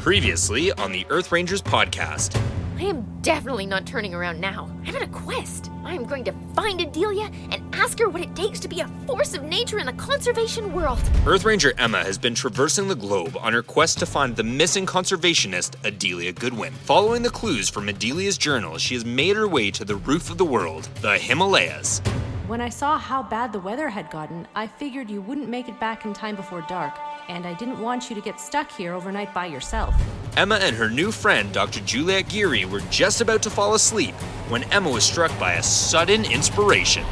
Previously 0.00 0.72
on 0.72 0.92
the 0.92 1.04
Earth 1.10 1.30
Rangers 1.30 1.60
podcast. 1.60 2.40
I 2.78 2.84
am 2.84 3.06
definitely 3.20 3.66
not 3.66 3.84
turning 3.84 4.14
around 4.14 4.40
now. 4.40 4.74
I'm 4.86 4.96
on 4.96 5.02
a 5.02 5.08
quest. 5.08 5.70
I 5.84 5.92
am 5.92 6.06
going 6.06 6.24
to 6.24 6.32
find 6.54 6.80
Adelia 6.80 7.30
and 7.50 7.62
ask 7.74 7.98
her 7.98 8.08
what 8.08 8.22
it 8.22 8.34
takes 8.34 8.58
to 8.60 8.68
be 8.68 8.80
a 8.80 8.88
force 9.06 9.34
of 9.34 9.42
nature 9.42 9.78
in 9.78 9.84
the 9.84 9.92
conservation 9.92 10.72
world. 10.72 10.98
Earth 11.26 11.44
Ranger 11.44 11.74
Emma 11.76 12.02
has 12.02 12.16
been 12.16 12.34
traversing 12.34 12.88
the 12.88 12.94
globe 12.94 13.36
on 13.38 13.52
her 13.52 13.62
quest 13.62 13.98
to 13.98 14.06
find 14.06 14.34
the 14.34 14.42
missing 14.42 14.86
conservationist, 14.86 15.74
Adelia 15.84 16.32
Goodwin. 16.32 16.72
Following 16.72 17.22
the 17.22 17.28
clues 17.28 17.68
from 17.68 17.90
Adelia's 17.90 18.38
journal, 18.38 18.78
she 18.78 18.94
has 18.94 19.04
made 19.04 19.36
her 19.36 19.46
way 19.46 19.70
to 19.70 19.84
the 19.84 19.96
roof 19.96 20.30
of 20.30 20.38
the 20.38 20.46
world, 20.46 20.88
the 21.02 21.18
Himalayas. 21.18 22.00
When 22.46 22.62
I 22.62 22.70
saw 22.70 22.98
how 22.98 23.22
bad 23.22 23.52
the 23.52 23.60
weather 23.60 23.90
had 23.90 24.10
gotten, 24.10 24.48
I 24.56 24.66
figured 24.66 25.10
you 25.10 25.20
wouldn't 25.20 25.50
make 25.50 25.68
it 25.68 25.78
back 25.78 26.04
in 26.04 26.14
time 26.14 26.34
before 26.34 26.64
dark, 26.68 26.98
and 27.28 27.46
I 27.46 27.54
didn't 27.54 27.80
want 27.80 28.08
you 28.08 28.16
to 28.16 28.22
get 28.22 28.40
stuck 28.40 28.70
here 28.70 28.94
overnight 28.94 29.32
by 29.34 29.46
yourself. 29.46 29.94
Emma 30.36 30.56
and 30.56 30.76
her 30.76 30.88
new 30.88 31.10
friend, 31.10 31.52
Dr. 31.52 31.80
Juliet 31.80 32.28
Geary, 32.28 32.64
were 32.64 32.80
just 32.90 33.20
about 33.20 33.42
to 33.42 33.50
fall 33.50 33.74
asleep 33.74 34.14
when 34.48 34.64
Emma 34.72 34.90
was 34.90 35.04
struck 35.04 35.36
by 35.38 35.54
a 35.54 35.62
sudden 35.62 36.24
inspiration. 36.24 37.04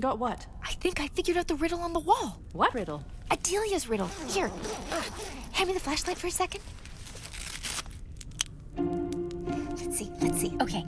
Got 0.00 0.20
what? 0.20 0.46
I 0.62 0.72
think 0.74 1.00
I 1.00 1.08
figured 1.08 1.36
out 1.36 1.48
the 1.48 1.56
riddle 1.56 1.80
on 1.80 1.92
the 1.92 1.98
wall. 1.98 2.40
What 2.52 2.72
riddle? 2.72 3.02
Adelia's 3.32 3.88
riddle. 3.88 4.08
Here. 4.28 4.48
uh, 4.92 5.02
hand 5.52 5.66
me 5.68 5.74
the 5.74 5.80
flashlight 5.80 6.16
for 6.16 6.28
a 6.28 6.30
second. 6.30 6.60
Let's 8.76 9.98
see, 9.98 10.12
let's 10.20 10.40
see. 10.40 10.56
Okay. 10.60 10.84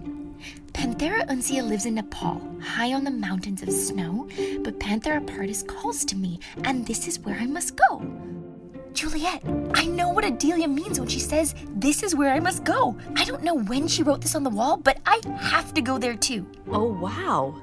Panthera 0.72 1.26
uncia 1.26 1.66
lives 1.66 1.86
in 1.86 1.96
Nepal, 1.96 2.40
high 2.62 2.92
on 2.92 3.02
the 3.02 3.10
mountains 3.10 3.62
of 3.62 3.70
snow, 3.72 4.28
but 4.62 4.78
Panthera 4.78 5.26
pardus 5.26 5.66
calls 5.66 6.04
to 6.04 6.16
me, 6.16 6.38
and 6.64 6.86
this 6.86 7.08
is 7.08 7.18
where 7.18 7.36
I 7.36 7.46
must 7.46 7.76
go. 7.76 8.02
Juliet, 8.92 9.42
I 9.74 9.86
know 9.86 10.08
what 10.10 10.24
Adelia 10.24 10.68
means 10.68 11.00
when 11.00 11.08
she 11.08 11.18
says, 11.20 11.54
This 11.74 12.02
is 12.04 12.14
where 12.14 12.32
I 12.32 12.38
must 12.38 12.62
go. 12.64 12.96
I 13.16 13.24
don't 13.24 13.42
know 13.42 13.54
when 13.56 13.88
she 13.88 14.04
wrote 14.04 14.20
this 14.20 14.36
on 14.36 14.44
the 14.44 14.50
wall, 14.50 14.76
but 14.76 14.98
I 15.04 15.20
have 15.40 15.74
to 15.74 15.82
go 15.82 15.98
there 15.98 16.16
too. 16.16 16.46
Oh, 16.68 16.92
wow. 16.92 17.60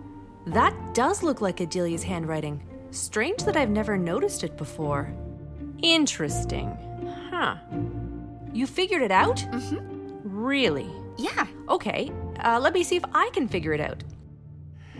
That 0.53 0.93
does 0.93 1.23
look 1.23 1.41
like 1.41 1.57
Adelia's 1.57 2.03
handwriting. 2.03 2.63
Strange 2.91 3.43
that 3.43 3.57
I've 3.57 3.69
never 3.69 3.97
noticed 3.97 4.43
it 4.43 4.57
before. 4.57 5.13
Interesting. 5.81 6.75
Huh. 7.29 7.57
You 8.53 8.65
figured 8.65 9.01
it 9.01 9.11
out? 9.11 9.37
Mm-hmm. 9.37 10.07
Really? 10.23 10.89
Yeah. 11.17 11.47
Okay, 11.67 12.11
uh, 12.43 12.59
let 12.61 12.73
me 12.73 12.83
see 12.83 12.95
if 12.95 13.03
I 13.13 13.29
can 13.33 13.47
figure 13.47 13.73
it 13.73 13.81
out. 13.81 14.03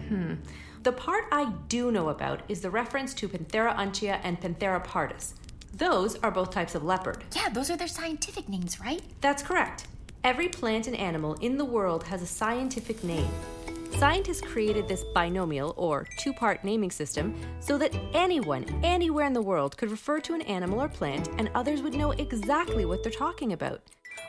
Hmm. 0.09 0.36
The 0.84 0.92
part 0.92 1.25
I 1.31 1.52
do 1.70 1.92
know 1.92 2.09
about 2.09 2.42
is 2.50 2.62
the 2.62 2.70
reference 2.70 3.14
to 3.16 3.28
Panthera 3.28 3.75
uncia 3.75 4.20
and 4.23 4.40
Panthera 4.40 4.86
pardus. 4.86 5.34
Those 5.73 6.16
are 6.18 6.31
both 6.31 6.52
types 6.52 6.75
of 6.75 6.84
leopard. 6.84 7.23
Yeah, 7.36 7.50
those 7.50 7.70
are 7.70 7.78
their 7.78 7.88
scientific 7.88 8.50
names, 8.50 8.80
right? 8.80 9.02
That's 9.22 9.44
correct. 9.44 9.86
Every 10.23 10.50
plant 10.50 10.88
and 10.88 10.95
animal 10.95 11.36
in 11.36 11.58
the 11.58 11.66
world 11.66 12.03
has 12.06 12.22
a 12.22 12.28
scientific 12.28 13.03
name. 13.03 13.30
Scientists 13.96 14.42
created 14.42 14.88
this 14.88 15.04
binomial 15.14 15.74
or 15.78 16.08
two 16.18 16.34
part 16.34 16.64
naming 16.64 16.92
system 16.92 17.36
so 17.59 17.78
that 17.78 17.96
anyone, 18.14 18.64
anywhere 18.84 19.25
in 19.25 19.34
the 19.34 19.42
world 19.42 19.75
could 19.78 19.90
refer 19.90 20.20
to 20.20 20.34
an 20.34 20.42
animal 20.44 20.81
or 20.81 20.88
plant 20.88 21.30
and 21.38 21.50
others 21.56 21.81
would 21.81 21.94
know 21.96 22.12
exactly 22.12 22.86
what 22.86 23.02
they're 23.02 23.12
talking 23.12 23.53
about. 23.53 23.81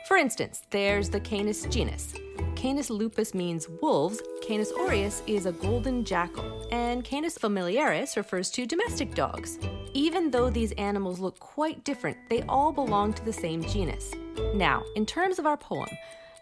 For 0.07 0.17
instance, 0.17 0.63
there's 0.71 1.11
the 1.11 1.21
Canis 1.21 1.67
genus. 1.67 2.15
Canis 2.57 2.89
lupus 2.89 3.35
means 3.35 3.69
wolves, 3.83 4.23
Canis 4.43 4.73
aureus 4.73 5.23
is 5.27 5.47
a 5.47 5.53
golden 5.53 6.05
jackal, 6.05 6.67
and 6.73 7.05
Canis 7.05 7.37
familiaris 7.37 8.17
refers 8.17 8.51
to 8.53 8.67
domestic 8.67 9.15
dogs. 9.15 9.59
Even 9.93 10.31
though 10.31 10.51
these 10.51 10.73
animals 10.73 11.21
look 11.21 11.39
quite 11.39 11.85
different, 11.85 12.17
they 12.31 12.43
all 12.43 12.73
belong 12.73 13.13
to 13.13 13.25
the 13.25 13.33
same 13.33 13.63
genus. 13.63 14.13
Now, 14.55 14.83
in 14.97 15.05
terms 15.05 15.39
of 15.39 15.47
our 15.47 15.57
poem, 15.57 15.89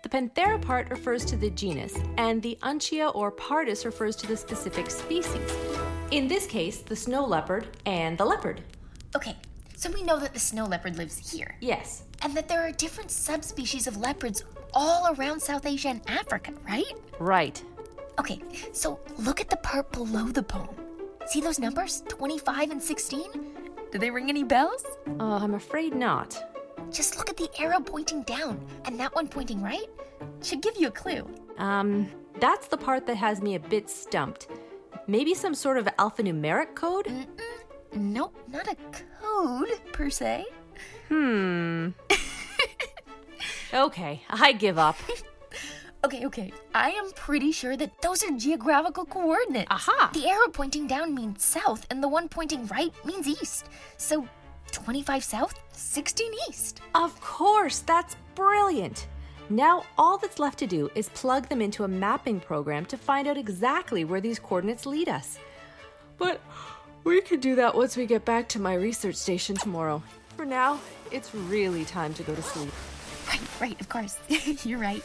the 0.06 0.19
Panthera 0.19 0.62
part 0.62 0.89
refers 0.89 1.25
to 1.25 1.37
the 1.37 1.50
genus, 1.50 1.99
and 2.17 2.41
the 2.41 2.56
Uncia 2.62 3.12
or 3.17 3.33
Pardus 3.33 3.84
refers 3.84 4.15
to 4.15 4.27
the 4.28 4.37
specific 4.37 4.89
species. 4.89 5.50
In 6.12 6.28
this 6.28 6.47
case, 6.47 6.78
the 6.78 6.94
snow 6.94 7.27
leopard 7.27 7.67
and 7.87 8.17
the 8.17 8.25
leopard. 8.25 8.62
Okay, 9.17 9.34
so 9.75 9.91
we 9.91 10.05
know 10.05 10.21
that 10.21 10.33
the 10.33 10.39
snow 10.39 10.65
leopard 10.65 10.97
lives 10.97 11.33
here, 11.33 11.56
Yes, 11.61 12.05
and 12.22 12.34
that 12.37 12.47
there 12.47 12.61
are 12.61 12.71
different 12.71 13.11
subspecies 13.11 13.89
of 13.89 13.97
leopards 13.97 14.44
all 14.72 15.12
around 15.15 15.41
South 15.41 15.67
Asia 15.67 15.89
and 15.89 16.00
Africa, 16.06 16.53
right? 16.69 16.93
right. 17.19 17.61
Okay, 18.21 18.41
so 18.73 19.00
look 19.19 19.41
at 19.41 19.50
the 19.50 19.56
part 19.56 19.91
below 19.91 20.28
the 20.28 20.43
poem. 20.43 20.77
See 21.27 21.41
those 21.41 21.59
numbers, 21.59 22.05
25 22.06 22.71
and 22.71 22.81
16? 22.81 23.25
Do 23.91 23.99
they 23.99 24.11
ring 24.11 24.28
any 24.28 24.44
bells? 24.44 24.84
Uh, 25.19 25.38
I'm 25.43 25.55
afraid 25.55 25.97
not. 25.97 26.56
Just 26.91 27.16
look 27.16 27.28
at 27.28 27.36
the 27.36 27.48
arrow 27.58 27.80
pointing 27.80 28.22
down 28.22 28.64
and 28.84 28.98
that 28.98 29.14
one 29.14 29.28
pointing 29.28 29.62
right. 29.62 29.88
Should 30.42 30.62
give 30.62 30.76
you 30.78 30.88
a 30.88 30.91
clue. 30.91 31.28
Um, 31.58 32.10
that's 32.41 32.69
the 32.69 32.76
part 32.76 33.06
that 33.06 33.16
has 33.16 33.42
me 33.42 33.54
a 33.54 33.60
bit 33.60 33.88
stumped. 33.88 34.48
Maybe 35.06 35.34
some 35.34 35.54
sort 35.54 35.78
of 35.78 35.86
alphanumeric 35.98 36.75
code? 36.75 37.08
Nope, 37.94 38.36
not 38.48 38.66
a 38.69 38.76
code 39.22 39.80
per 39.92 40.10
se. 40.10 40.44
Hmm. 41.08 41.91
okay, 43.75 44.22
I 44.28 44.52
give 44.52 44.78
up. 44.78 44.96
Okay, 46.04 46.25
okay. 46.25 46.52
I 46.72 46.91
am 46.91 47.10
pretty 47.16 47.50
sure 47.50 47.76
that 47.76 48.00
those 48.00 48.22
are 48.22 48.30
geographical 48.30 49.04
coordinates. 49.06 49.66
Aha. 49.70 50.10
The 50.12 50.28
arrow 50.28 50.46
pointing 50.52 50.86
down 50.86 51.16
means 51.16 51.42
south, 51.42 51.84
and 51.91 52.00
the 52.00 52.06
one 52.06 52.28
pointing 52.28 52.64
right 52.69 52.92
means 53.04 53.26
east. 53.26 53.66
So 53.96 54.28
25 54.72 55.25
south, 55.25 55.60
16 55.72 56.32
east. 56.49 56.81
Of 56.94 57.21
course, 57.21 57.81
that's 57.81 58.16
brilliant. 58.34 59.06
Now, 59.49 59.84
all 59.97 60.19
that's 60.19 60.38
left 60.38 60.59
to 60.59 60.66
do 60.66 60.91
is 60.94 61.09
plug 61.10 61.49
them 61.49 61.62
into 61.62 61.84
a 61.84 61.88
mapping 61.88 62.41
program 62.41 62.84
to 62.87 62.97
find 62.97 63.28
out 63.28 63.37
exactly 63.37 64.05
where 64.05 64.21
these 64.21 64.38
coordinates 64.41 64.87
lead 64.87 65.09
us. 65.09 65.38
But 66.19 66.41
we 67.05 67.21
could 67.21 67.41
do 67.41 67.55
that 67.55 67.75
once 67.75 67.97
we 67.97 68.06
get 68.06 68.25
back 68.25 68.49
to 68.50 68.60
my 68.60 68.75
research 68.75 69.15
station 69.15 69.55
tomorrow. 69.55 70.03
For 70.37 70.44
now, 70.44 70.81
it's 71.12 71.34
really 71.34 71.84
time 71.84 72.12
to 72.15 72.22
go 72.25 72.34
to 72.34 72.43
sleep. 72.43 72.72
Right, 73.28 73.41
right, 73.60 73.81
of 73.81 73.88
course. 73.88 74.19
You're 74.65 74.81
right. 74.81 75.03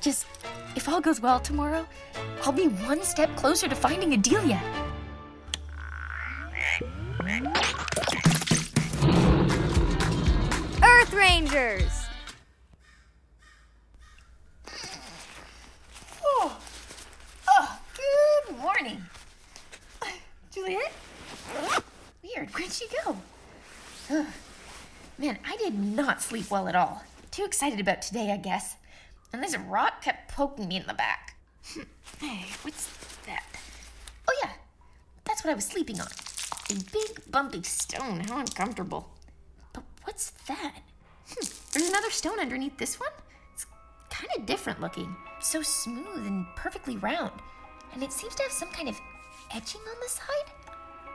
Just, 0.00 0.26
if 0.74 0.88
all 0.88 1.00
goes 1.00 1.20
well 1.20 1.40
tomorrow, 1.40 1.86
I'll 2.44 2.52
be 2.52 2.68
one 2.68 3.02
step 3.02 3.34
closer 3.36 3.68
to 3.68 3.74
finding 3.74 4.14
Adelia. 4.14 4.60
Oh, 16.24 16.58
oh 17.46 17.78
good 17.94 18.56
morning. 18.56 19.02
Juliet? 20.50 20.94
Weird, 22.22 22.48
where'd 22.54 22.72
she 22.72 22.86
go? 23.04 23.18
Ugh. 24.10 24.26
Man, 25.18 25.38
I 25.46 25.58
did 25.58 25.78
not 25.78 26.22
sleep 26.22 26.50
well 26.50 26.68
at 26.68 26.74
all. 26.74 27.02
Too 27.30 27.44
excited 27.44 27.80
about 27.80 28.00
today, 28.00 28.32
I 28.32 28.38
guess. 28.38 28.76
And 29.34 29.42
this 29.42 29.54
rock 29.58 30.00
kept 30.00 30.32
poking 30.32 30.68
me 30.68 30.76
in 30.76 30.86
the 30.86 30.94
back. 30.94 31.36
Hey, 32.18 32.46
what's 32.62 32.88
that? 33.26 33.44
Oh, 34.26 34.34
yeah, 34.42 34.52
that's 35.24 35.44
what 35.44 35.50
I 35.50 35.54
was 35.54 35.66
sleeping 35.66 36.00
on. 36.00 36.06
A 36.70 36.74
big, 36.92 37.30
bumpy 37.30 37.62
stone. 37.62 38.20
How 38.20 38.38
uncomfortable. 38.38 39.10
But 39.74 39.82
what's 40.04 40.30
that? 40.46 40.82
Hmm. 41.32 41.46
There's 41.72 41.88
another 41.88 42.10
stone 42.10 42.38
underneath 42.38 42.76
this 42.76 43.00
one? 43.00 43.10
It's 43.54 43.66
kind 44.10 44.28
of 44.36 44.46
different 44.46 44.80
looking. 44.80 45.14
So 45.40 45.62
smooth 45.62 46.26
and 46.26 46.46
perfectly 46.56 46.96
round. 46.98 47.32
And 47.92 48.02
it 48.02 48.12
seems 48.12 48.34
to 48.36 48.42
have 48.42 48.52
some 48.52 48.70
kind 48.70 48.88
of 48.88 49.00
etching 49.54 49.80
on 49.82 49.96
the 50.02 50.08
side? 50.08 50.52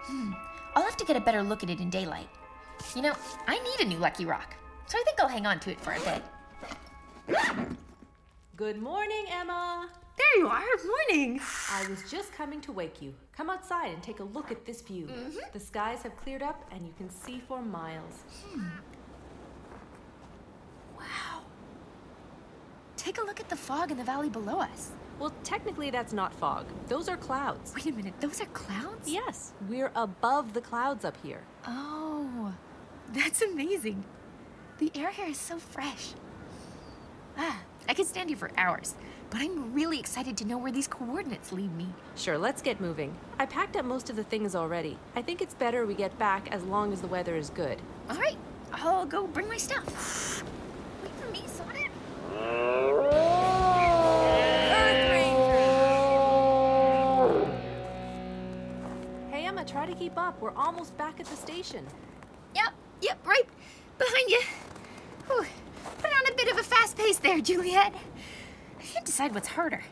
Hmm. 0.04 0.34
I'll 0.76 0.84
have 0.84 0.98
to 0.98 1.06
get 1.06 1.16
a 1.16 1.22
better 1.22 1.42
look 1.44 1.64
at 1.64 1.70
it 1.70 1.80
in 1.80 1.90
daylight. 1.90 2.30
You 2.96 3.02
know, 3.02 3.14
I 3.48 3.60
need 3.60 3.80
a 3.80 3.90
new 3.90 3.98
Lucky 3.98 4.26
Rock. 4.26 4.54
So 4.88 4.98
I 4.98 5.04
think 5.04 5.20
I'll 5.20 5.28
hang 5.28 5.46
on 5.46 5.60
to 5.62 5.72
it 5.72 5.80
for 5.82 5.94
a 5.94 6.00
bit. 6.00 6.24
Good 8.56 8.82
morning, 8.82 9.26
Emma. 9.30 9.90
There 10.18 10.40
you 10.40 10.48
are. 10.48 10.64
Morning. 11.10 11.40
I 11.72 11.88
was 11.90 12.10
just 12.10 12.32
coming 12.32 12.62
to 12.62 12.72
wake 12.72 13.02
you. 13.02 13.14
Come 13.36 13.50
outside 13.50 13.92
and 13.92 14.02
take 14.02 14.20
a 14.20 14.24
look 14.24 14.52
at 14.52 14.66
this 14.66 14.82
view. 14.82 15.08
The 15.54 15.60
skies 15.60 16.02
have 16.04 16.16
cleared 16.18 16.42
up 16.42 16.64
and 16.72 16.88
you 16.88 16.94
can 16.98 17.10
see 17.10 17.42
for 17.48 17.62
miles. 17.62 18.24
Wow. 18.56 18.64
Take 23.08 23.22
a 23.22 23.26
look 23.26 23.40
at 23.40 23.48
the 23.48 23.56
fog 23.56 23.90
in 23.90 23.96
the 23.96 24.04
valley 24.04 24.28
below 24.28 24.60
us. 24.60 24.92
Well, 25.18 25.32
technically, 25.46 25.90
that's 25.90 26.12
not 26.12 26.34
fog. 26.34 26.66
Those 26.90 27.08
are 27.08 27.16
clouds. 27.16 27.74
Wait 27.74 27.86
a 27.86 27.94
minute, 27.94 28.20
those 28.20 28.42
are 28.42 28.48
clouds? 28.48 29.10
Yes, 29.10 29.54
we're 29.70 29.94
above 29.96 30.52
the 30.52 30.60
clouds 30.60 31.06
up 31.06 31.16
here. 31.24 31.40
Oh, 31.66 32.54
that's 33.14 33.42
amazing. 33.42 34.04
The 34.80 34.92
air 34.94 35.10
here 35.12 35.28
is 35.28 35.38
so 35.38 35.58
fresh. 35.58 36.10
Ah, 37.38 37.62
I 37.88 37.94
could 37.94 38.08
stand 38.08 38.30
here 38.30 38.38
for 38.38 38.52
hours, 38.58 38.94
but 39.30 39.40
I'm 39.40 39.74
really 39.74 40.00
excited 40.00 40.36
to 40.38 40.46
know 40.46 40.58
where 40.58 40.74
these 40.74 40.90
coordinates 40.90 41.54
lead 41.54 41.74
me. 41.78 41.88
Sure, 42.18 42.38
let's 42.38 42.62
get 42.62 42.82
moving. 42.82 43.16
I 43.40 43.46
packed 43.46 43.78
up 43.78 43.86
most 43.86 44.10
of 44.10 44.18
the 44.18 44.26
things 44.26 44.54
already. 44.54 44.98
I 45.16 45.22
think 45.22 45.42
it's 45.42 45.54
better 45.54 45.86
we 45.86 45.94
get 45.94 46.20
back 46.20 46.50
as 46.52 46.62
long 46.64 46.92
as 46.92 47.00
the 47.00 47.08
weather 47.08 47.38
is 47.38 47.52
good. 47.52 47.82
All 48.10 48.18
right, 48.18 48.38
I'll 48.74 49.06
go 49.06 49.28
bring 49.28 49.48
my 49.48 49.56
stuff. 49.56 50.37
Keep 60.08 60.18
up. 60.18 60.40
We're 60.40 60.56
almost 60.56 60.98
back 60.98 61.20
at 61.20 61.26
the 61.26 61.36
station. 61.36 61.86
Yep, 62.56 62.74
yep, 63.02 63.18
right 63.28 63.44
behind 63.98 64.30
you. 64.30 64.42
Whew. 65.28 65.46
Put 66.00 66.12
on 66.12 66.32
a 66.32 66.36
bit 66.36 66.50
of 66.50 66.58
a 66.58 66.64
fast 66.64 66.98
pace 66.98 67.18
there, 67.18 67.42
Juliet. 67.42 67.94
I 68.80 68.84
can't 68.84 69.06
decide 69.06 69.34
what's 69.34 69.50
harder 69.50 69.84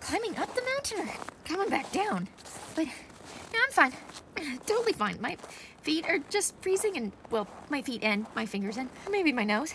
climbing 0.00 0.38
up 0.38 0.54
the 0.54 0.62
mountain 0.62 1.06
or 1.06 1.12
coming 1.44 1.68
back 1.68 1.92
down. 1.92 2.26
But 2.74 2.86
I'm 2.86 3.70
fine. 3.70 3.92
Totally 4.66 4.94
fine. 4.94 5.20
My 5.20 5.36
feet 5.82 6.06
are 6.08 6.18
just 6.30 6.54
freezing, 6.62 6.96
and 6.96 7.12
well, 7.30 7.46
my 7.68 7.82
feet 7.82 8.02
and 8.02 8.24
my 8.34 8.46
fingers 8.46 8.78
and 8.78 8.88
maybe 9.10 9.30
my 9.30 9.44
nose. 9.44 9.74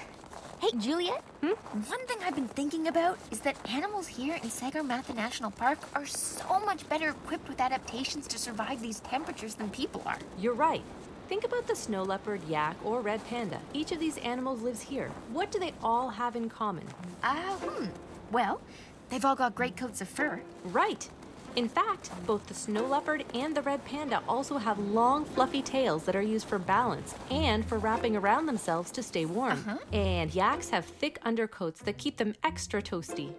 Hey, 0.60 0.70
Juliet. 0.80 1.22
One 1.42 2.08
thing 2.08 2.18
I've 2.24 2.34
been 2.34 2.48
thinking 2.48 2.88
about 2.88 3.20
is 3.30 3.42
that 3.42 3.58
animals 3.70 4.08
here 4.08 4.36
in 4.36 4.50
Sagarmatha 4.50 5.14
National 5.14 5.52
Park 5.52 5.78
are 5.94 6.06
so 6.06 6.60
much 6.62 6.88
better 6.88 7.10
equipped 7.10 7.50
with 7.50 7.60
adaptations 7.60 8.26
to 8.28 8.40
survive 8.40 8.82
these 8.82 9.02
temperatures 9.02 9.56
than 9.56 9.70
people 9.70 10.02
are. 10.06 10.18
You're 10.40 10.54
right. 10.54 10.82
Think 11.28 11.44
about 11.44 11.68
the 11.68 11.76
snow 11.76 12.04
leopard, 12.04 12.42
yak, 12.48 12.78
or 12.86 13.02
red 13.02 13.26
panda. 13.28 13.60
Each 13.74 13.92
of 13.92 14.00
these 14.00 14.18
animals 14.20 14.62
lives 14.62 14.82
here. 14.82 15.12
What 15.34 15.52
do 15.52 15.60
they 15.60 15.74
all 15.84 16.10
have 16.10 16.36
in 16.38 16.50
common? 16.50 16.86
Ah, 17.22 17.58
hmm. 17.62 17.88
Well, 18.32 18.62
they've 19.10 19.26
all 19.26 19.36
got 19.36 19.56
great 19.56 19.76
coats 19.76 20.00
of 20.00 20.08
fur. 20.08 20.42
Right. 20.64 21.10
In 21.56 21.70
fact, 21.70 22.12
both 22.26 22.46
the 22.48 22.54
snow 22.54 22.86
leopard 22.86 23.24
and 23.34 23.56
the 23.56 23.62
red 23.62 23.84
panda 23.86 24.22
also 24.28 24.58
have 24.58 24.78
long, 24.78 25.24
fluffy 25.24 25.62
tails 25.62 26.04
that 26.04 26.16
are 26.16 26.22
used 26.22 26.48
for 26.48 26.60
balance 26.60 27.16
and 27.32 27.66
for 27.66 27.78
wrapping 27.78 28.18
around 28.18 28.46
themselves 28.46 28.92
to 28.92 29.02
stay 29.02 29.26
warm. 29.26 29.64
And 29.94 30.34
yaks 30.36 30.70
have 30.70 30.86
thick 30.86 31.18
undercoats 31.24 31.82
that 31.84 31.98
keep 31.98 32.18
them 32.18 32.36
extra 32.44 32.82
toasty. 32.82 33.34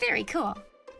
Very 0.00 0.24
cool. 0.24 0.56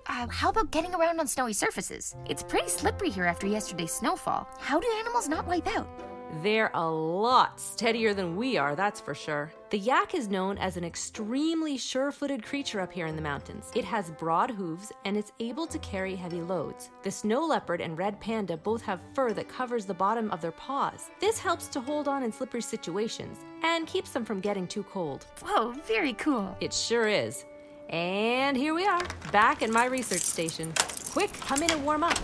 Uh, 0.06 0.26
how 0.28 0.50
about 0.50 0.70
getting 0.70 0.94
around 0.94 1.20
on 1.20 1.26
snowy 1.26 1.52
surfaces? 1.52 2.14
It's 2.28 2.43
pretty 2.43 2.69
slippery 2.69 3.11
here 3.11 3.25
after 3.25 3.46
yesterday's 3.46 3.93
snowfall. 3.93 4.49
How 4.61 4.78
do 4.81 4.87
animals 4.99 5.28
not 5.28 5.46
wipe 5.46 5.66
out? 5.76 5.88
They're 6.43 6.71
a 6.75 6.88
lot 6.88 7.61
steadier 7.61 8.15
than 8.15 8.37
we 8.37 8.56
are, 8.56 8.77
that's 8.77 9.00
for 9.00 9.15
sure. 9.15 9.53
The 9.71 9.79
yak 9.79 10.15
is 10.15 10.29
known 10.29 10.59
as 10.59 10.77
an 10.77 10.85
extremely 10.85 11.77
sure 11.77 12.12
footed 12.12 12.44
creature 12.44 12.81
up 12.81 12.93
here 12.93 13.06
in 13.06 13.17
the 13.17 13.23
mountains. 13.23 13.71
It 13.75 13.85
has 13.85 14.11
broad 14.12 14.50
hooves 14.50 14.93
and 15.05 15.17
it's 15.17 15.32
able 15.41 15.67
to 15.67 15.79
carry 15.81 16.15
heavy 16.15 16.41
loads. 16.41 16.91
The 17.03 17.11
snow 17.11 17.44
leopard 17.44 17.81
and 17.81 17.99
red 17.99 18.21
panda 18.21 18.56
both 18.56 18.81
have 18.82 19.00
fur 19.15 19.32
that 19.32 19.49
covers 19.49 19.87
the 19.87 19.94
bottom 19.94 20.31
of 20.31 20.41
their 20.41 20.53
paws. 20.53 21.11
This 21.21 21.38
helps 21.38 21.67
to 21.69 21.81
hold 21.81 22.06
on 22.06 22.23
in 22.23 22.33
slippery 22.33 22.62
situations 22.62 23.38
and 23.65 23.87
keeps 23.87 24.11
them 24.11 24.25
from 24.25 24.41
getting 24.41 24.67
too 24.67 24.85
cold. 24.85 25.26
Whoa, 25.43 25.73
very 25.87 26.12
cool. 26.15 26.56
It 26.61 26.73
sure 26.73 27.09
is. 27.09 27.44
And 27.88 28.56
here 28.56 28.73
we 28.73 28.87
are, 28.87 29.03
back 29.33 29.62
at 29.62 29.71
my 29.71 29.87
research 29.87 30.23
station. 30.23 30.73
Quick, 31.12 31.33
come 31.33 31.62
in 31.62 31.73
and 31.73 31.85
warm 31.85 32.05
up. 32.05 32.19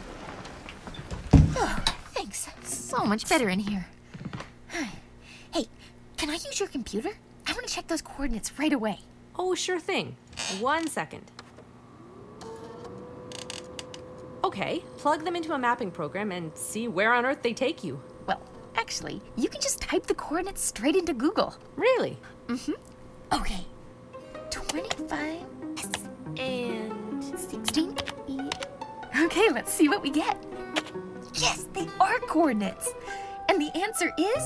Oh, 1.57 1.85
thanks. 2.15 2.49
So 2.63 3.05
much 3.05 3.29
better 3.29 3.49
in 3.49 3.59
here. 3.59 3.87
Hey, 5.53 5.67
can 6.17 6.31
I 6.31 6.35
use 6.35 6.59
your 6.61 6.69
computer? 6.69 7.11
I 7.47 7.53
want 7.53 7.67
to 7.67 7.73
check 7.73 7.87
those 7.87 8.03
coordinates 8.03 8.59
right 8.59 8.73
away. 8.73 9.01
Oh, 9.39 9.55
sure 9.55 9.81
thing. 9.81 10.17
One 10.61 10.89
second. 10.89 11.31
Okay, 14.45 14.83
plug 14.99 15.25
them 15.25 15.37
into 15.37 15.53
a 15.53 15.59
mapping 15.59 15.91
program 15.91 16.31
and 16.33 16.57
see 16.57 16.89
where 16.89 17.13
on 17.13 17.27
earth 17.27 17.43
they 17.43 17.53
take 17.53 17.83
you. 17.83 18.01
Well, 18.27 18.41
actually, 18.77 19.21
you 19.37 19.49
can 19.49 19.61
just 19.61 19.81
type 19.81 20.07
the 20.07 20.15
coordinates 20.15 20.63
straight 20.63 20.97
into 20.97 21.15
Google. 21.15 21.55
Really? 21.77 22.19
Mm 22.49 22.67
hmm. 22.67 23.35
Okay. 23.35 23.67
25 24.51 25.43
and 26.39 27.25
16. 27.25 27.97
Okay, 29.23 29.49
let's 29.51 29.73
see 29.73 29.89
what 29.89 30.03
we 30.03 30.11
get. 30.11 30.37
Yes, 31.35 31.67
they 31.73 31.89
are 32.01 32.19
coordinates. 32.21 32.95
And 33.49 33.61
the 33.61 33.71
answer 33.79 34.13
is 34.19 34.43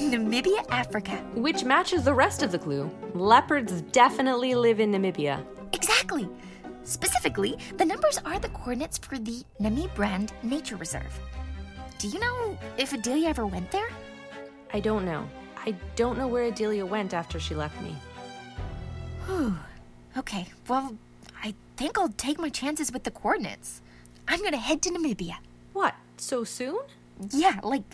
Namibia, 0.00 0.64
Africa. 0.70 1.16
Which 1.34 1.64
matches 1.64 2.04
the 2.04 2.14
rest 2.14 2.42
of 2.42 2.52
the 2.52 2.58
clue. 2.58 2.90
Leopards 3.14 3.82
definitely 3.92 4.54
live 4.54 4.80
in 4.80 4.92
Namibia. 4.92 5.44
Exactly. 5.72 6.28
Specifically, 6.84 7.56
the 7.76 7.84
numbers 7.84 8.18
are 8.24 8.38
the 8.38 8.48
coordinates 8.50 8.98
for 8.98 9.18
the 9.18 9.42
Namibrand 9.60 10.30
Nature 10.42 10.76
Reserve. 10.76 11.18
Do 11.98 12.08
you 12.08 12.18
know 12.18 12.58
if 12.76 12.92
Adelia 12.92 13.28
ever 13.28 13.46
went 13.46 13.70
there? 13.70 13.88
I 14.74 14.80
don't 14.80 15.04
know. 15.04 15.28
I 15.64 15.74
don't 15.94 16.18
know 16.18 16.26
where 16.26 16.44
Adelia 16.44 16.84
went 16.84 17.14
after 17.14 17.38
she 17.38 17.54
left 17.54 17.80
me. 17.80 17.94
Whew. 19.26 19.56
Okay, 20.16 20.46
well, 20.68 20.96
I 21.42 21.54
think 21.76 21.96
I'll 21.96 22.08
take 22.08 22.38
my 22.38 22.48
chances 22.48 22.92
with 22.92 23.04
the 23.04 23.10
coordinates. 23.10 23.80
I'm 24.26 24.42
gonna 24.42 24.56
head 24.56 24.82
to 24.82 24.90
Namibia. 24.90 25.36
What? 25.72 25.94
So 26.16 26.44
soon? 26.44 26.80
Yeah, 27.30 27.60
like 27.62 27.84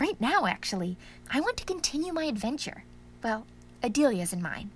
right 0.00 0.20
now, 0.20 0.46
actually. 0.46 0.96
I 1.30 1.40
want 1.40 1.56
to 1.58 1.64
continue 1.64 2.12
my 2.12 2.24
adventure. 2.24 2.84
Well, 3.22 3.46
Adelia's 3.82 4.32
in 4.32 4.42
mine. 4.42 4.70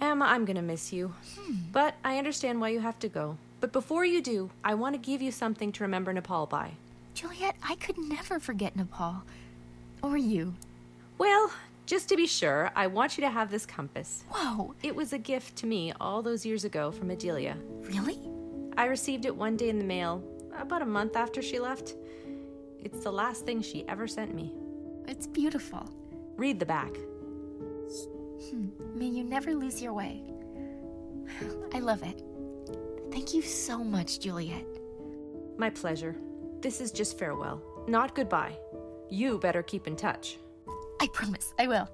Emma, 0.00 0.24
I'm 0.26 0.44
gonna 0.44 0.62
miss 0.62 0.92
you. 0.92 1.14
Hmm. 1.38 1.54
But 1.72 1.94
I 2.04 2.18
understand 2.18 2.60
why 2.60 2.70
you 2.70 2.80
have 2.80 2.98
to 3.00 3.08
go. 3.08 3.36
But 3.60 3.72
before 3.72 4.04
you 4.04 4.20
do, 4.20 4.50
I 4.64 4.74
want 4.74 4.94
to 4.94 4.98
give 5.10 5.22
you 5.22 5.30
something 5.30 5.72
to 5.72 5.84
remember 5.84 6.12
Nepal 6.12 6.46
by. 6.46 6.72
Juliet, 7.14 7.56
I 7.62 7.76
could 7.76 7.96
never 7.96 8.38
forget 8.38 8.76
Nepal. 8.76 9.22
Or 10.02 10.16
you. 10.16 10.54
Well, 11.16 11.52
just 11.86 12.08
to 12.08 12.16
be 12.16 12.26
sure, 12.26 12.70
I 12.74 12.88
want 12.88 13.16
you 13.16 13.22
to 13.22 13.30
have 13.30 13.50
this 13.50 13.64
compass. 13.64 14.24
Whoa, 14.30 14.74
It 14.82 14.94
was 14.96 15.12
a 15.12 15.18
gift 15.18 15.56
to 15.56 15.66
me 15.66 15.92
all 16.00 16.22
those 16.22 16.44
years 16.44 16.64
ago 16.64 16.90
from 16.90 17.10
Adelia. 17.10 17.56
really? 17.82 18.18
I 18.76 18.86
received 18.86 19.24
it 19.24 19.36
one 19.36 19.56
day 19.56 19.68
in 19.68 19.78
the 19.78 19.84
mail, 19.84 20.22
about 20.58 20.82
a 20.82 20.86
month 20.86 21.16
after 21.16 21.40
she 21.40 21.58
left. 21.60 21.94
It's 22.84 23.02
the 23.02 23.12
last 23.12 23.46
thing 23.46 23.62
she 23.62 23.88
ever 23.88 24.06
sent 24.06 24.34
me. 24.34 24.54
It's 25.08 25.26
beautiful. 25.26 25.88
Read 26.36 26.60
the 26.60 26.66
back. 26.66 26.94
Hmm, 28.50 28.68
may 28.94 29.06
you 29.06 29.24
never 29.24 29.54
lose 29.54 29.82
your 29.82 29.94
way. 29.94 30.22
I 31.74 31.80
love 31.80 32.02
it. 32.02 32.22
Thank 33.10 33.34
you 33.34 33.42
so 33.42 33.82
much, 33.82 34.20
Juliet. 34.20 34.66
My 35.56 35.70
pleasure. 35.70 36.16
This 36.60 36.80
is 36.80 36.92
just 36.92 37.18
farewell, 37.18 37.62
not 37.88 38.14
goodbye. 38.14 38.56
You 39.10 39.38
better 39.38 39.62
keep 39.62 39.86
in 39.86 39.96
touch. 39.96 40.38
I 41.00 41.08
promise 41.08 41.52
I 41.58 41.66
will. 41.66 41.88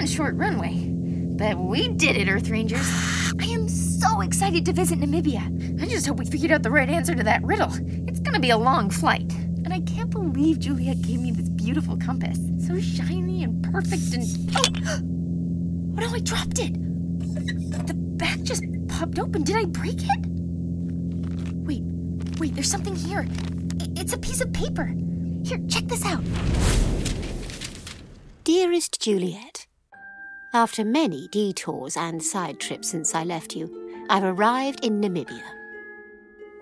One 0.00 0.06
short 0.06 0.34
runway. 0.36 0.86
But 1.36 1.58
we 1.58 1.88
did 1.88 2.16
it, 2.16 2.26
Earth 2.26 2.48
Rangers. 2.48 2.90
I 3.38 3.44
am 3.44 3.68
so 3.68 4.22
excited 4.22 4.64
to 4.64 4.72
visit 4.72 4.98
Namibia. 4.98 5.42
I 5.78 5.84
just 5.84 6.06
hope 6.06 6.16
we 6.16 6.24
figured 6.24 6.52
out 6.52 6.62
the 6.62 6.70
right 6.70 6.88
answer 6.88 7.14
to 7.14 7.22
that 7.22 7.42
riddle. 7.44 7.70
It's 8.08 8.18
gonna 8.18 8.40
be 8.40 8.48
a 8.48 8.56
long 8.56 8.88
flight. 8.88 9.30
And 9.62 9.74
I 9.74 9.80
can't 9.80 10.08
believe 10.08 10.58
Juliet 10.58 11.02
gave 11.02 11.20
me 11.20 11.32
this 11.32 11.50
beautiful 11.50 11.98
compass. 11.98 12.38
So 12.66 12.80
shiny 12.80 13.44
and 13.44 13.62
perfect 13.62 14.14
and. 14.14 14.24
Oh! 14.56 15.00
Oh 16.02 16.06
no, 16.06 16.14
I 16.14 16.20
dropped 16.20 16.58
it! 16.60 16.72
The 17.86 17.92
back 17.94 18.40
just 18.40 18.64
popped 18.88 19.18
open. 19.18 19.42
Did 19.42 19.56
I 19.56 19.66
break 19.66 19.98
it? 19.98 20.26
Wait, 21.56 21.82
wait, 22.38 22.54
there's 22.54 22.70
something 22.70 22.96
here. 22.96 23.26
It's 23.98 24.14
a 24.14 24.18
piece 24.18 24.40
of 24.40 24.50
paper. 24.54 24.94
Here, 25.44 25.60
check 25.68 25.84
this 25.88 26.06
out. 26.06 26.24
Dearest 28.44 29.00
Juliet, 29.00 29.59
after 30.52 30.84
many 30.84 31.28
detours 31.28 31.96
and 31.96 32.22
side 32.22 32.58
trips 32.58 32.90
since 32.90 33.14
I 33.14 33.22
left 33.22 33.54
you, 33.54 34.06
I've 34.08 34.24
arrived 34.24 34.84
in 34.84 35.00
Namibia. 35.00 35.42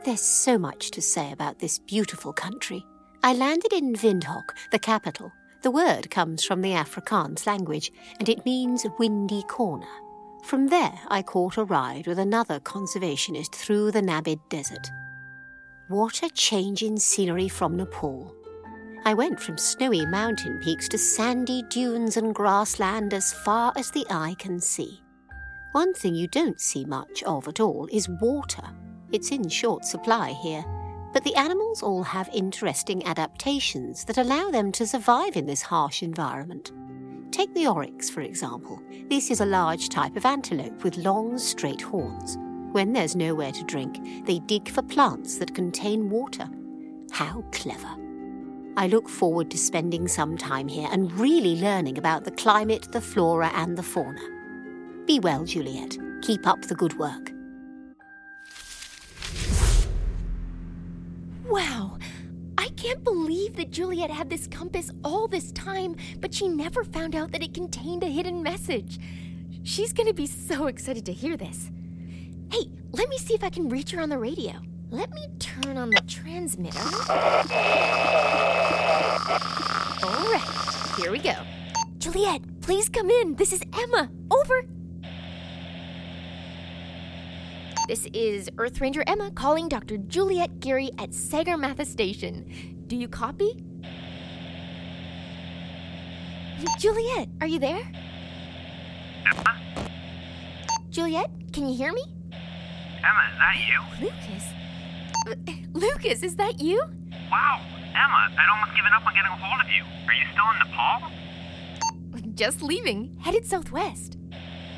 There's 0.05 0.21
so 0.21 0.59
much 0.59 0.91
to 0.91 1.01
say 1.01 1.33
about 1.33 1.59
this 1.59 1.79
beautiful 1.79 2.33
country. 2.33 2.85
I 3.23 3.33
landed 3.33 3.73
in 3.73 3.95
Windhoek, 3.95 4.51
the 4.71 4.79
capital. 4.79 5.33
The 5.63 5.71
word 5.71 6.11
comes 6.11 6.45
from 6.45 6.61
the 6.61 6.73
Afrikaans 6.73 7.47
language, 7.47 7.91
and 8.21 8.29
it 8.29 8.45
means 8.45 8.87
windy 8.99 9.43
corner. 9.45 9.89
From 10.45 10.69
there, 10.69 11.01
I 11.09 11.23
caught 11.23 11.57
a 11.57 11.65
ride 11.65 12.07
with 12.07 12.19
another 12.19 12.61
conservationist 12.61 13.55
through 13.55 13.91
the 13.91 14.03
Namib 14.03 14.41
Desert. 14.51 14.91
What 15.89 16.23
a 16.23 16.31
change 16.31 16.83
in 16.83 16.99
scenery 16.99 17.49
from 17.49 17.77
Nepal. 17.77 18.35
I 19.05 19.15
went 19.15 19.41
from 19.41 19.57
snowy 19.57 20.05
mountain 20.07 20.61
peaks 20.63 20.89
to 20.89 20.99
sandy 20.99 21.63
dunes 21.71 22.17
and 22.17 22.35
grassland 22.35 23.15
as 23.15 23.33
far 23.33 23.73
as 23.77 23.91
the 23.91 24.07
eye 24.11 24.35
can 24.39 24.61
see. 24.61 25.03
One 25.73 25.95
thing 25.95 26.15
you 26.15 26.27
don't 26.29 26.61
see 26.61 26.85
much 26.85 27.23
of 27.23 27.49
at 27.49 27.61
all 27.61 27.89
is 27.93 28.09
water. 28.09 28.65
It's 29.13 29.31
in 29.31 29.49
short 29.49 29.85
supply 29.85 30.31
here, 30.43 30.65
but 31.13 31.25
the 31.25 31.35
animals 31.37 31.83
all 31.83 32.03
have 32.03 32.29
interesting 32.35 33.05
adaptations 33.07 34.05
that 34.05 34.19
allow 34.19 34.51
them 34.51 34.73
to 34.73 34.87
survive 34.87 35.37
in 35.37 35.47
this 35.47 35.63
harsh 35.63 36.03
environment. 36.03 36.73
Take 37.31 37.55
the 37.55 37.67
oryx, 37.67 38.11
for 38.11 38.23
example. 38.23 38.83
This 39.09 39.31
is 39.31 39.41
a 39.41 39.47
large 39.47 39.89
type 39.89 40.17
of 40.17 40.27
antelope 40.27 40.83
with 40.83 40.97
long, 40.97 41.39
straight 41.39 41.83
horns. 41.83 42.37
When 42.73 42.93
there's 42.93 43.17
nowhere 43.17 43.53
to 43.53 43.65
drink, 43.65 44.27
they 44.27 44.41
dig 44.41 44.69
for 44.69 44.83
plants 44.83 45.39
that 45.39 45.55
contain 45.55 46.11
water. 46.11 46.49
How 47.11 47.43
clever. 47.53 48.08
I 48.79 48.87
look 48.87 49.09
forward 49.09 49.51
to 49.51 49.59
spending 49.59 50.07
some 50.07 50.37
time 50.39 50.69
here 50.69 50.89
and 50.93 51.11
really 51.19 51.61
learning 51.61 51.99
about 51.99 52.23
the 52.23 52.31
climate, 52.31 52.87
the 52.93 53.01
flora, 53.01 53.51
and 53.53 53.77
the 53.77 53.83
fauna. 53.83 54.21
Be 55.05 55.19
well, 55.19 55.45
Juliet. 55.45 55.99
Keep 56.23 56.47
up 56.47 56.63
the 56.63 56.77
good 56.77 56.97
work. 56.97 57.33
Wow! 61.49 61.99
I 62.57 62.69
can't 62.77 63.03
believe 63.03 63.57
that 63.57 63.73
Juliet 63.73 64.13
had 64.13 64.31
this 64.31 64.47
compass 64.47 64.93
all 65.03 65.27
this 65.27 65.51
time, 65.51 65.97
but 66.21 66.33
she 66.33 66.47
never 66.47 66.85
found 66.85 67.17
out 67.17 67.33
that 67.33 67.43
it 67.43 67.53
contained 67.53 68.05
a 68.05 68.09
hidden 68.09 68.45
message. 68.45 69.01
She's 69.65 69.93
gonna 69.93 70.15
be 70.15 70.29
so 70.29 70.69
excited 70.69 71.05
to 71.07 71.13
hear 71.13 71.37
this. 71.37 71.73
Hey, 72.53 72.71
let 72.93 73.09
me 73.09 73.19
see 73.19 73.35
if 73.35 73.43
I 73.43 73.51
can 73.51 73.69
reach 73.69 73.91
her 73.91 74.01
on 74.01 74.09
the 74.09 74.19
radio. 74.19 74.53
Let 74.91 75.13
me 75.13 75.27
turn 75.41 75.77
on 75.77 75.91
the 75.91 76.01
transmitter. 76.07 76.79
All 80.01 80.33
right, 80.33 80.88
here 80.99 81.13
we 81.13 81.19
go. 81.19 81.35
Juliet, 81.99 82.43
please 82.61 82.89
come 82.89 83.09
in. 83.09 83.37
This 83.37 83.53
is 83.53 83.63
Emma. 83.73 84.11
Over. 84.31 84.67
This 87.87 88.07
is 88.13 88.51
Earth 88.59 88.81
Ranger 88.81 89.05
Emma 89.07 89.31
calling 89.31 89.69
Dr. 89.69 89.97
Juliet 89.97 90.61
Geary 90.61 90.91
at 90.99 91.11
Sagarmatha 91.11 91.87
Station. 91.87 92.85
Do 92.87 92.97
you 92.97 93.09
copy? 93.09 93.65
Juliet, 96.79 97.29
are 97.41 97.47
you 97.47 97.61
there? 97.61 97.81
Emma? 99.25 99.91
Juliet, 100.91 101.31
can 101.53 101.69
you 101.69 101.77
hear 101.77 101.93
me? 101.93 102.03
Emma, 102.33 103.23
is 103.31 103.39
that 103.39 103.57
you? 103.69 103.81
Lucas? 104.07 105.69
Lucas, 105.73 106.23
is 106.23 106.35
that 106.37 106.61
you? 106.61 106.83
Wow, 107.31 107.61
Emma, 107.99 108.31
I'd 108.39 108.51
almost 108.55 108.77
given 108.79 108.93
up 108.95 109.03
on 109.07 109.13
getting 109.15 109.33
a 109.33 109.37
hold 109.37 109.59
of 109.59 109.67
you. 109.75 109.83
Are 110.07 110.15
you 110.15 110.23
still 110.31 110.47
in 110.55 110.59
Nepal? 110.63 111.11
Just 112.35 112.63
leaving, 112.63 113.17
headed 113.19 113.45
southwest. 113.45 114.17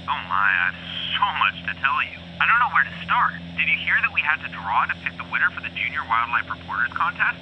Oh 0.08 0.20
my, 0.24 0.48
I 0.48 0.72
have 0.72 0.78
so 1.12 1.26
much 1.36 1.60
to 1.68 1.74
tell 1.80 2.00
you. 2.00 2.16
I 2.40 2.48
don't 2.48 2.58
know 2.58 2.72
where 2.72 2.84
to 2.84 3.04
start. 3.04 3.34
Did 3.58 3.68
you 3.68 3.76
hear 3.84 4.00
that 4.00 4.12
we 4.14 4.22
had 4.22 4.40
to 4.40 4.48
draw 4.48 4.86
to 4.86 4.94
pick 5.04 5.16
the 5.18 5.28
winner 5.30 5.50
for 5.52 5.60
the 5.60 5.68
Junior 5.76 6.00
Wildlife 6.08 6.48
Reporters 6.48 6.88
Contest? 6.96 7.38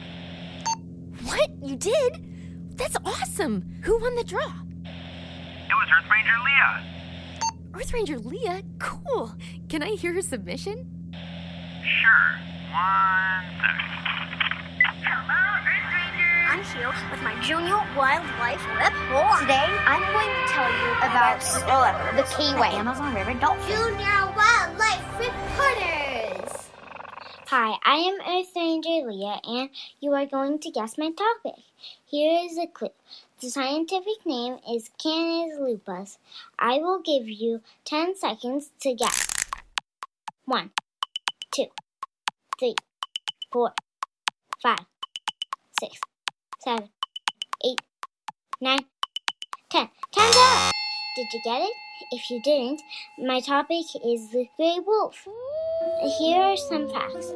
What? 1.23 1.51
You 1.63 1.77
did? 1.77 2.27
That's 2.77 2.97
awesome! 3.05 3.63
Who 3.83 3.99
won 3.99 4.17
the 4.17 4.25
draw? 4.25 4.51
It 4.83 5.75
was 5.79 5.89
Earth 5.95 6.11
Ranger 6.11 6.39
Leah. 6.43 6.83
Earth 7.75 7.93
Ranger 7.93 8.19
Leah? 8.19 8.63
Cool! 8.79 9.33
Can 9.69 9.83
I 9.83 9.91
hear 9.91 10.13
her 10.15 10.23
submission? 10.23 10.87
Sure. 11.83 12.39
One 12.75 13.45
sec. 13.63 13.79
Hello, 15.05 15.35
Earth 15.35 15.65
Rangers! 15.65 15.68
I'm 16.51 16.65
here 16.65 16.89
with 17.11 17.21
my 17.21 17.39
Junior 17.43 17.77
Wildlife 17.95 18.67
Report. 18.73 19.41
Today, 19.41 19.69
I'm 19.85 20.01
going 20.01 20.33
to 20.33 20.45
tell 20.49 20.71
you 20.73 20.93
about 20.97 21.43
the 22.17 22.23
Kiwi 22.23 22.75
Amazon 22.75 23.15
River 23.15 23.35
dolphin. 23.35 23.69
Junior 23.69 24.33
Wildlife 24.35 25.21
Reporters! 25.21 26.71
Hi, 27.49 27.77
I 27.85 27.97
am 27.97 28.21
Earth 28.27 28.49
Ranger 28.57 29.07
Leah, 29.07 29.41
and 29.45 29.69
you 30.01 30.15
are 30.15 30.25
going 30.25 30.59
to 30.61 30.71
guess 30.71 30.97
my 30.97 31.11
topic. 31.11 31.63
Here 32.07 32.41
is 32.47 32.57
a 32.57 32.67
clue. 32.67 32.89
The 33.43 33.51
scientific 33.51 34.25
name 34.25 34.57
is 34.73 34.89
Canis 34.97 35.59
lupus. 35.61 36.17
I 36.59 36.79
will 36.79 37.03
give 37.03 37.29
you 37.29 37.61
10 37.85 38.17
seconds 38.17 38.71
to 38.81 38.95
guess. 38.95 39.29
One, 40.47 40.71
two, 41.51 41.67
three, 42.59 42.75
four, 43.53 43.75
five, 44.63 44.87
six, 45.79 46.01
seven, 46.69 46.91
eight, 47.65 47.81
nine, 48.61 48.85
ten. 49.71 49.89
Time's 50.15 50.37
up! 50.37 50.73
Did 51.17 51.27
you 51.33 51.41
get 51.43 51.63
it? 51.63 51.73
If 52.13 52.31
you 52.31 52.43
didn't, 52.43 52.83
my 53.19 53.41
topic 53.41 53.87
is 54.05 54.31
the 54.33 54.47
gray 54.59 54.79
wolf. 54.87 55.27
Here 56.19 56.43
are 56.43 56.59
some 56.59 56.91
facts. 56.91 57.33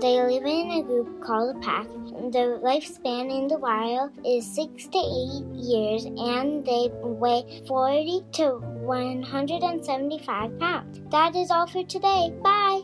They 0.00 0.20
live 0.20 0.44
in 0.44 0.70
a 0.72 0.82
group 0.82 1.22
called 1.22 1.56
a 1.56 1.60
pack. 1.60 1.86
Their 2.32 2.58
lifespan 2.58 3.30
in 3.30 3.46
the 3.46 3.58
wild 3.58 4.10
is 4.26 4.52
6 4.52 4.88
to 4.88 4.98
8 4.98 5.62
years 5.62 6.04
and 6.04 6.66
they 6.66 6.90
weigh 7.02 7.62
40 7.68 8.22
to 8.32 8.58
175 8.82 10.58
pounds. 10.58 11.00
That 11.12 11.36
is 11.36 11.52
all 11.52 11.68
for 11.68 11.84
today. 11.84 12.34
Bye! 12.42 12.82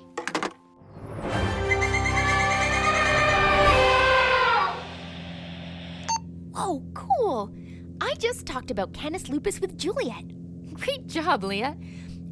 Cool! 7.28 7.52
I 8.00 8.14
just 8.14 8.47
talked 8.47 8.70
about 8.70 8.94
Canis 8.94 9.28
lupus 9.28 9.61
with 9.61 9.76
Juliet. 9.76 10.25
Great 10.73 11.06
job, 11.08 11.44
Leah. 11.44 11.76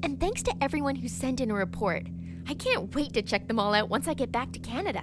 And 0.03 0.19
thanks 0.19 0.43
to 0.45 0.55
everyone 0.63 0.97
who 0.97 1.07
sent 1.07 1.39
in 1.39 1.51
a 1.51 1.55
report. 1.55 2.07
I 2.49 2.55
can't 2.55 2.95
wait 2.95 3.13
to 3.13 3.21
check 3.21 3.47
them 3.47 3.59
all 3.59 3.75
out 3.75 3.91
once 3.91 4.09
I 4.09 4.15
get 4.15 4.33
back 4.33 4.53
to 4.53 4.59
Canada. 4.59 5.03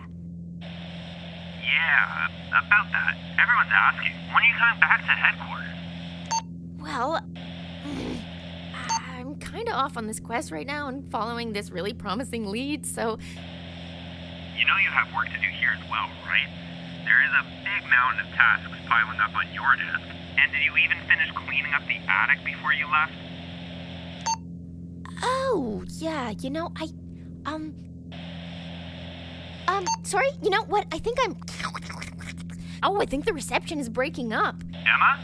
Yeah, 0.62 2.28
about 2.50 2.92
that. 2.92 3.18
Everyone's 3.40 3.70
asking. 3.72 4.14
When 4.34 4.42
are 4.42 4.48
you 4.48 4.54
coming 4.58 4.80
back 4.80 5.02
to 5.02 5.12
headquarters? 5.12 5.78
Well, 6.80 7.22
I'm 9.20 9.36
kind 9.36 9.68
of 9.68 9.76
off 9.76 9.96
on 9.96 10.08
this 10.08 10.20
quest 10.20 10.50
right 10.50 10.66
now 10.66 10.88
and 10.88 11.08
following 11.12 11.54
this 11.54 11.70
really 11.70 11.94
promising 11.94 12.48
lead, 12.48 12.88
so 12.88 13.20
You 14.58 14.66
know 14.66 14.78
you 14.84 14.90
have 14.90 15.14
work 15.14 15.28
to 15.28 15.38
do 15.38 15.50
here 15.60 15.78
as 15.80 15.88
well, 15.88 16.10
right? 16.26 16.50
There 17.06 17.22
is 17.24 17.34
a 17.40 17.44
big 17.64 17.90
mountain 17.90 18.26
of 18.26 18.34
tasks 18.34 18.72
piling 18.88 19.20
up 19.20 19.36
on 19.36 19.46
your 19.54 19.76
desk. 19.76 20.02
And 20.40 20.52
did 20.52 20.64
you 20.64 20.76
even 20.78 20.98
finish 21.08 21.32
cleaning 21.36 21.74
up 21.74 21.84
the 21.88 22.00
attic 22.10 22.44
before 22.46 22.74
you 22.74 22.88
left? 22.92 23.14
Oh, 25.24 25.84
yeah, 25.88 26.34
you 26.40 26.50
know, 26.50 26.72
I 26.76 26.90
um 27.46 27.74
um 29.68 29.86
sorry, 30.04 30.28
you 30.42 30.50
know 30.50 30.64
what? 30.64 30.88
I 30.92 31.00
think 31.00 31.18
I'm 31.24 31.36
Oh, 32.86 33.00
I 33.00 33.06
think 33.06 33.24
the 33.24 33.32
reception 33.34 33.80
is 33.80 33.88
breaking 33.88 34.34
up. 34.34 34.62
Emma? 34.74 35.18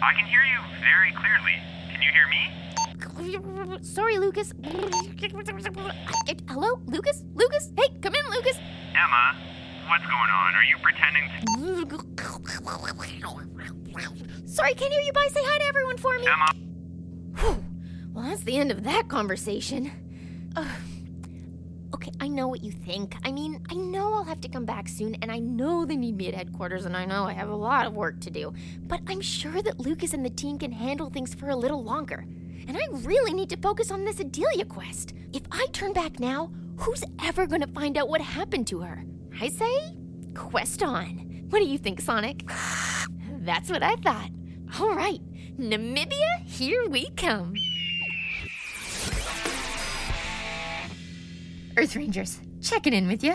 I 0.00 0.12
can 0.14 0.26
hear 0.26 0.42
you 0.42 0.60
very 0.80 1.10
clearly. 1.10 1.58
Can 1.90 2.00
you 2.00 2.10
hear 2.12 2.28
me? 2.28 3.82
Sorry, 3.82 4.18
Lucas. 4.18 4.52
Hello, 6.48 6.80
Lucas? 6.86 7.24
Lucas? 7.34 7.72
Hey, 7.76 7.88
come 8.00 8.14
in, 8.14 8.30
Lucas. 8.30 8.58
Emma, 8.94 9.34
what's 9.88 10.04
going 10.04 10.30
on? 10.30 10.54
Are 10.54 10.64
you 10.64 10.76
pretending 10.82 11.28
to. 11.28 11.44
Sorry, 14.46 14.74
can't 14.74 14.92
hear 14.92 15.02
you. 15.02 15.12
Bye. 15.12 15.28
Say 15.30 15.40
hi 15.42 15.58
to 15.58 15.64
everyone 15.66 15.96
for 15.96 16.18
me. 16.18 16.26
Emma? 16.26 16.46
Whew. 17.38 17.64
Well, 18.12 18.24
that's 18.24 18.44
the 18.44 18.56
end 18.56 18.70
of 18.70 18.84
that 18.84 19.08
conversation. 19.08 19.90
Ugh. 20.56 20.66
okay, 21.94 22.12
I 22.20 22.28
know 22.28 22.46
what 22.46 22.62
you 22.62 22.70
think. 22.70 23.16
I 23.24 23.32
mean, 23.32 23.60
I 23.70 23.74
know 23.74 24.14
I'll 24.14 24.24
have 24.24 24.40
to 24.42 24.48
come 24.48 24.64
back 24.64 24.88
soon, 24.88 25.16
and 25.16 25.32
I 25.32 25.40
know 25.40 25.84
they 25.84 25.96
need 25.96 26.16
me 26.16 26.28
at 26.28 26.34
headquarters, 26.34 26.84
and 26.86 26.96
I 26.96 27.04
know 27.04 27.24
I 27.24 27.32
have 27.32 27.48
a 27.48 27.56
lot 27.56 27.86
of 27.86 27.94
work 27.94 28.20
to 28.20 28.30
do. 28.30 28.54
But 28.86 29.00
I'm 29.08 29.20
sure 29.20 29.60
that 29.62 29.80
Lucas 29.80 30.14
and 30.14 30.24
the 30.24 30.30
team 30.30 30.58
can 30.58 30.70
handle 30.70 31.10
things 31.10 31.34
for 31.34 31.48
a 31.48 31.56
little 31.56 31.82
longer. 31.82 32.24
And 32.68 32.76
I 32.76 32.86
really 32.92 33.32
need 33.32 33.50
to 33.50 33.56
focus 33.56 33.90
on 33.90 34.04
this 34.04 34.20
Adelia 34.20 34.64
quest. 34.64 35.12
If 35.32 35.42
I 35.50 35.66
turn 35.72 35.92
back 35.92 36.20
now, 36.20 36.50
who's 36.76 37.02
ever 37.22 37.46
going 37.46 37.60
to 37.62 37.66
find 37.68 37.98
out 37.98 38.08
what 38.08 38.20
happened 38.20 38.68
to 38.68 38.80
her? 38.80 39.04
I 39.40 39.48
say, 39.48 39.96
quest 40.34 40.82
on. 40.82 41.46
What 41.50 41.58
do 41.58 41.66
you 41.66 41.78
think, 41.78 42.00
Sonic? 42.00 42.46
That's 43.40 43.70
what 43.70 43.82
I 43.82 43.96
thought. 43.96 44.30
All 44.80 44.94
right, 44.94 45.20
Namibia, 45.58 46.44
here 46.44 46.88
we 46.88 47.10
come. 47.10 47.54
Earth 51.76 51.96
Rangers, 51.96 52.40
checking 52.60 52.92
in 52.92 53.08
with 53.08 53.24
you. 53.24 53.34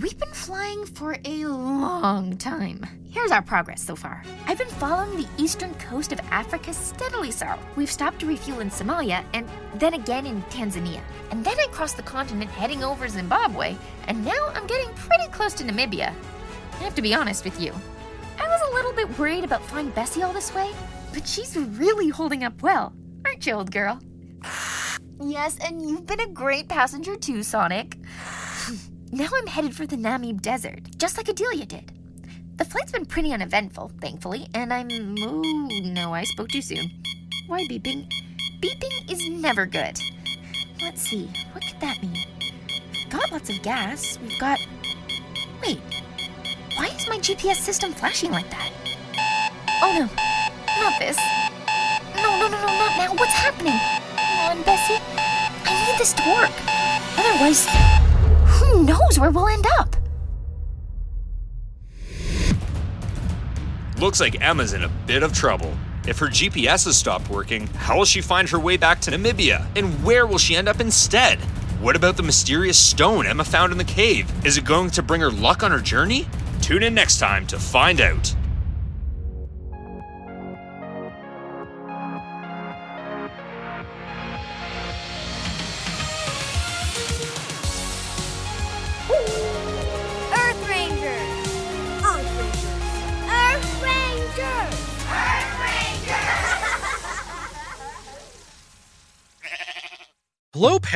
We've 0.00 0.18
been 0.18 0.28
flying 0.28 0.86
for 0.86 1.16
a 1.24 1.44
long 1.46 2.36
time. 2.36 2.86
Here's 3.10 3.32
our 3.32 3.42
progress 3.42 3.82
so 3.82 3.96
far. 3.96 4.22
I've 4.46 4.58
been 4.58 4.68
following 4.68 5.16
the 5.16 5.28
eastern 5.38 5.74
coast 5.74 6.12
of 6.12 6.20
Africa 6.30 6.72
steadily 6.72 7.32
south. 7.32 7.58
We've 7.74 7.90
stopped 7.90 8.20
to 8.20 8.26
refuel 8.26 8.60
in 8.60 8.70
Somalia 8.70 9.24
and 9.34 9.48
then 9.74 9.94
again 9.94 10.24
in 10.24 10.42
Tanzania. 10.42 11.00
And 11.32 11.44
then 11.44 11.58
I 11.58 11.66
crossed 11.72 11.96
the 11.96 12.04
continent 12.04 12.48
heading 12.48 12.84
over 12.84 13.08
Zimbabwe, 13.08 13.74
and 14.06 14.24
now 14.24 14.52
I'm 14.54 14.68
getting 14.68 14.94
pretty 14.94 15.26
close 15.32 15.52
to 15.54 15.64
Namibia. 15.64 16.14
I 16.74 16.84
have 16.84 16.94
to 16.94 17.02
be 17.02 17.14
honest 17.14 17.44
with 17.44 17.60
you. 17.60 17.72
I 18.38 18.46
was 18.46 18.70
a 18.70 18.74
little 18.74 18.92
bit 18.92 19.18
worried 19.18 19.42
about 19.42 19.64
flying 19.64 19.90
Bessie 19.90 20.22
all 20.22 20.32
this 20.32 20.54
way, 20.54 20.70
but 21.12 21.26
she's 21.26 21.56
really 21.56 22.08
holding 22.08 22.44
up 22.44 22.62
well. 22.62 22.92
Aren't 23.24 23.44
you, 23.44 23.54
old 23.54 23.72
girl? 23.72 23.98
yes, 25.20 25.58
and 25.58 25.82
you've 25.82 26.06
been 26.06 26.20
a 26.20 26.28
great 26.28 26.68
passenger 26.68 27.16
too, 27.16 27.42
Sonic. 27.42 27.96
Now 29.10 29.28
I'm 29.34 29.46
headed 29.46 29.74
for 29.74 29.86
the 29.86 29.96
Namib 29.96 30.42
Desert, 30.42 30.80
just 30.98 31.16
like 31.16 31.28
Adelia 31.28 31.64
did. 31.64 31.92
The 32.58 32.64
flight's 32.66 32.92
been 32.92 33.06
pretty 33.06 33.32
uneventful, 33.32 33.92
thankfully, 34.02 34.48
and 34.52 34.70
I'm. 34.70 35.16
Oh, 35.20 35.40
no, 35.82 36.12
I 36.12 36.24
spoke 36.24 36.48
too 36.48 36.60
soon. 36.60 36.90
Why 37.46 37.64
beeping? 37.64 38.12
Beeping 38.60 39.10
is 39.10 39.26
never 39.30 39.64
good. 39.64 39.98
Let's 40.82 41.00
see, 41.00 41.30
what 41.52 41.64
could 41.64 41.80
that 41.80 42.02
mean? 42.02 42.26
We've 42.92 43.08
got 43.08 43.32
lots 43.32 43.48
of 43.48 43.62
gas. 43.62 44.18
We've 44.20 44.38
got. 44.38 44.60
Wait, 45.62 45.80
why 46.76 46.88
is 46.88 47.08
my 47.08 47.16
GPS 47.16 47.56
system 47.56 47.92
flashing 47.92 48.30
like 48.30 48.50
that? 48.50 48.70
Oh 49.80 49.92
no, 49.94 50.82
not 50.82 50.98
this. 51.00 51.16
No, 52.14 52.38
no, 52.38 52.48
no, 52.48 52.58
no, 52.58 52.66
not 52.66 52.98
now. 52.98 53.14
What's 53.14 53.32
happening? 53.32 53.78
Come 54.16 54.58
on, 54.58 54.62
Bessie. 54.64 55.00
I 55.64 55.86
need 55.90 55.98
this 55.98 56.12
to 56.12 56.22
work. 56.28 56.52
Otherwise, 57.16 57.66
who 58.68 58.84
knows 58.84 59.18
where 59.18 59.30
we'll 59.30 59.48
end 59.48 59.66
up? 59.78 59.96
Looks 63.98 64.20
like 64.20 64.40
Emma's 64.40 64.74
in 64.74 64.84
a 64.84 64.88
bit 65.06 65.22
of 65.22 65.32
trouble. 65.32 65.74
If 66.06 66.18
her 66.18 66.26
GPS 66.26 66.84
has 66.84 66.96
stopped 66.96 67.28
working, 67.28 67.66
how 67.68 67.98
will 67.98 68.04
she 68.04 68.20
find 68.20 68.48
her 68.48 68.58
way 68.58 68.76
back 68.76 69.00
to 69.02 69.10
Namibia? 69.10 69.66
And 69.76 70.04
where 70.04 70.26
will 70.26 70.38
she 70.38 70.56
end 70.56 70.68
up 70.68 70.80
instead? 70.80 71.38
What 71.80 71.96
about 71.96 72.16
the 72.16 72.22
mysterious 72.22 72.78
stone 72.78 73.26
Emma 73.26 73.44
found 73.44 73.72
in 73.72 73.78
the 73.78 73.84
cave? 73.84 74.30
Is 74.46 74.56
it 74.56 74.64
going 74.64 74.90
to 74.90 75.02
bring 75.02 75.20
her 75.20 75.30
luck 75.30 75.62
on 75.62 75.70
her 75.70 75.80
journey? 75.80 76.26
Tune 76.60 76.82
in 76.82 76.94
next 76.94 77.18
time 77.18 77.46
to 77.48 77.58
find 77.58 78.00
out. 78.00 78.34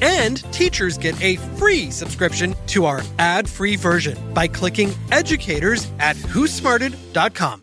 And 0.00 0.42
teachers 0.52 0.98
get 0.98 1.20
a 1.22 1.36
free 1.56 1.90
subscription 1.90 2.54
to 2.68 2.86
our 2.86 3.02
ad 3.18 3.48
free 3.48 3.76
version 3.76 4.16
by 4.32 4.48
clicking 4.48 4.92
educators 5.10 5.90
at 5.98 6.16
whosmarted.com. 6.16 7.62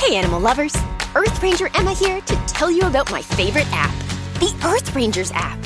Hey, 0.00 0.16
animal 0.16 0.40
lovers! 0.40 0.74
Earth 1.14 1.42
Ranger 1.42 1.68
Emma 1.74 1.92
here 1.92 2.20
to 2.20 2.36
tell 2.46 2.70
you 2.70 2.82
about 2.86 3.10
my 3.10 3.20
favorite 3.20 3.66
app, 3.72 3.94
the 4.40 4.54
Earth 4.64 4.94
Rangers 4.94 5.30
app. 5.34 5.58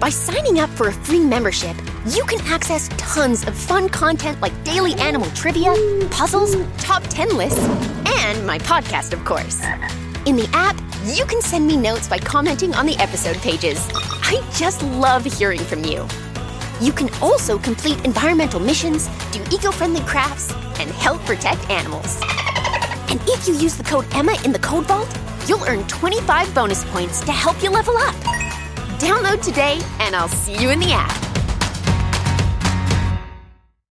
By 0.00 0.08
signing 0.08 0.58
up 0.60 0.70
for 0.70 0.88
a 0.88 0.92
free 0.92 1.20
membership, 1.20 1.76
you 2.06 2.24
can 2.24 2.40
access 2.46 2.88
tons 2.96 3.46
of 3.46 3.56
fun 3.56 3.88
content 3.88 4.40
like 4.40 4.52
daily 4.64 4.94
animal 4.94 5.28
trivia, 5.30 5.74
puzzles, 6.10 6.56
top 6.78 7.02
10 7.04 7.36
lists, 7.36 7.64
and 8.06 8.46
my 8.46 8.58
podcast, 8.58 9.12
of 9.12 9.24
course. 9.24 9.62
In 10.26 10.36
the 10.36 10.48
app, 10.52 10.76
you 11.06 11.24
can 11.24 11.40
send 11.40 11.66
me 11.66 11.76
notes 11.76 12.08
by 12.08 12.18
commenting 12.18 12.74
on 12.74 12.84
the 12.84 12.96
episode 12.96 13.36
pages. 13.36 13.86
I 13.94 14.44
just 14.54 14.82
love 14.82 15.24
hearing 15.24 15.60
from 15.60 15.84
you. 15.84 16.06
You 16.80 16.92
can 16.92 17.08
also 17.22 17.58
complete 17.58 18.04
environmental 18.04 18.58
missions, 18.58 19.08
do 19.30 19.40
eco 19.52 19.70
friendly 19.70 20.00
crafts, 20.00 20.52
and 20.80 20.90
help 20.90 21.20
protect 21.22 21.70
animals. 21.70 22.20
And 23.08 23.20
if 23.28 23.46
you 23.46 23.54
use 23.54 23.76
the 23.76 23.84
code 23.84 24.04
EMMA 24.14 24.44
in 24.44 24.52
the 24.52 24.58
code 24.58 24.86
vault, 24.86 25.08
you'll 25.48 25.64
earn 25.64 25.86
25 25.86 26.52
bonus 26.54 26.84
points 26.86 27.20
to 27.20 27.32
help 27.32 27.62
you 27.62 27.70
level 27.70 27.96
up. 27.96 28.14
Download 28.98 29.40
today, 29.40 29.80
and 30.00 30.16
I'll 30.16 30.28
see 30.28 30.60
you 30.60 30.70
in 30.70 30.80
the 30.80 30.90
app. 30.90 31.25